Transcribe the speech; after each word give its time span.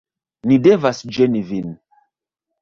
Ni 0.51 0.55
devas 0.69 1.01
ĝeni 1.17 1.43
vin 1.51 1.69